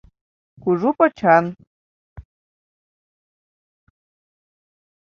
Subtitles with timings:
[0.61, 1.45] Кужу почан.